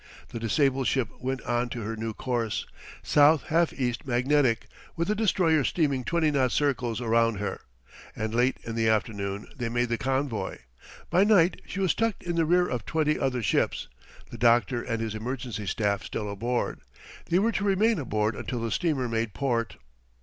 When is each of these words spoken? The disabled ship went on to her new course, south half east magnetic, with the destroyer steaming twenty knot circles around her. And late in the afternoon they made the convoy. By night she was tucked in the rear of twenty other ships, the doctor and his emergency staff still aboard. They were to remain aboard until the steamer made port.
The 0.29 0.39
disabled 0.39 0.87
ship 0.87 1.09
went 1.19 1.43
on 1.43 1.69
to 1.69 1.81
her 1.81 1.95
new 1.95 2.11
course, 2.11 2.65
south 3.03 3.43
half 3.49 3.71
east 3.71 4.03
magnetic, 4.07 4.65
with 4.95 5.09
the 5.09 5.13
destroyer 5.13 5.63
steaming 5.63 6.03
twenty 6.03 6.31
knot 6.31 6.51
circles 6.51 6.99
around 6.99 7.35
her. 7.35 7.61
And 8.15 8.33
late 8.33 8.57
in 8.63 8.73
the 8.73 8.89
afternoon 8.89 9.47
they 9.55 9.69
made 9.69 9.89
the 9.89 9.99
convoy. 9.99 10.57
By 11.11 11.23
night 11.23 11.61
she 11.67 11.79
was 11.81 11.93
tucked 11.93 12.23
in 12.23 12.35
the 12.35 12.45
rear 12.47 12.67
of 12.67 12.83
twenty 12.83 13.19
other 13.19 13.43
ships, 13.43 13.89
the 14.31 14.39
doctor 14.39 14.81
and 14.81 15.03
his 15.03 15.13
emergency 15.13 15.67
staff 15.67 16.03
still 16.03 16.31
aboard. 16.31 16.79
They 17.27 17.37
were 17.37 17.51
to 17.51 17.63
remain 17.63 17.99
aboard 17.99 18.35
until 18.35 18.61
the 18.61 18.71
steamer 18.71 19.07
made 19.07 19.35
port. 19.35 19.77